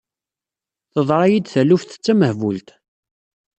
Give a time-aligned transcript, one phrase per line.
[0.93, 2.69] Teḍra-yi-d taluft d tamehbult.